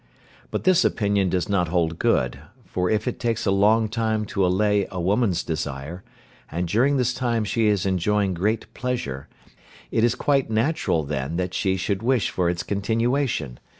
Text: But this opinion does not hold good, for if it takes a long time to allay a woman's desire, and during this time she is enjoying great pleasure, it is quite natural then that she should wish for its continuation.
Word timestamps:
But 0.49 0.63
this 0.63 0.83
opinion 0.83 1.29
does 1.29 1.47
not 1.47 1.67
hold 1.67 1.99
good, 1.99 2.39
for 2.65 2.89
if 2.89 3.07
it 3.07 3.19
takes 3.19 3.45
a 3.45 3.51
long 3.51 3.87
time 3.87 4.25
to 4.33 4.43
allay 4.43 4.87
a 4.89 4.99
woman's 4.99 5.43
desire, 5.43 6.03
and 6.49 6.67
during 6.67 6.97
this 6.97 7.13
time 7.13 7.43
she 7.43 7.67
is 7.67 7.85
enjoying 7.85 8.33
great 8.33 8.73
pleasure, 8.73 9.27
it 9.91 10.03
is 10.03 10.15
quite 10.15 10.49
natural 10.49 11.03
then 11.03 11.35
that 11.35 11.53
she 11.53 11.77
should 11.77 12.01
wish 12.01 12.31
for 12.31 12.49
its 12.49 12.63
continuation. 12.63 13.59